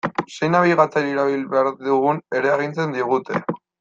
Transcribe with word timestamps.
Zein 0.35 0.51
nabigatzaile 0.53 1.11
erabili 1.17 1.47
behar 1.51 1.69
dugun 1.89 2.23
ere 2.41 2.53
agintzen 2.55 2.97
digute. 2.97 3.45